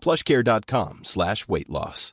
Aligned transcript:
plushcare.com 0.00 1.00
slash 1.04 1.46
weight 1.48 1.68
loss. 1.68 2.12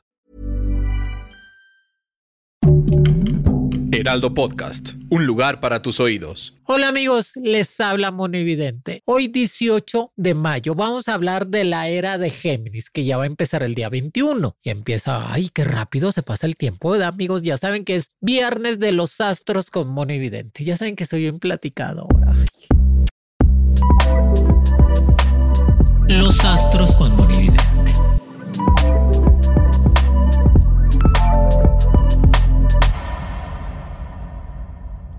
Heraldo 3.96 4.34
Podcast, 4.34 4.94
un 5.08 5.24
lugar 5.24 5.60
para 5.60 5.80
tus 5.80 6.00
oídos. 6.00 6.54
Hola 6.64 6.88
amigos, 6.88 7.36
les 7.36 7.78
habla 7.80 8.10
Monividente. 8.10 9.02
Hoy 9.04 9.28
18 9.28 10.12
de 10.16 10.34
mayo 10.34 10.74
vamos 10.74 11.08
a 11.08 11.14
hablar 11.14 11.46
de 11.46 11.62
la 11.62 11.88
era 11.88 12.18
de 12.18 12.30
Géminis, 12.30 12.90
que 12.90 13.04
ya 13.04 13.16
va 13.16 13.22
a 13.22 13.26
empezar 13.26 13.62
el 13.62 13.76
día 13.76 13.88
21. 13.88 14.56
Y 14.62 14.70
empieza, 14.70 15.32
ay, 15.32 15.48
qué 15.54 15.62
rápido 15.62 16.10
se 16.10 16.24
pasa 16.24 16.46
el 16.46 16.56
tiempo, 16.56 16.90
¿verdad 16.90 17.08
amigos? 17.08 17.44
Ya 17.44 17.56
saben 17.56 17.84
que 17.84 17.94
es 17.94 18.10
viernes 18.20 18.80
de 18.80 18.90
los 18.90 19.20
astros 19.20 19.70
con 19.70 19.88
Monividente. 19.88 20.64
Ya 20.64 20.76
saben 20.76 20.96
que 20.96 21.06
soy 21.06 21.20
bien 21.20 21.38
platicado 21.38 22.08
ahora. 22.10 22.34
Los 26.08 26.44
astros 26.44 26.96
con 26.96 27.14
Monividente. 27.16 27.73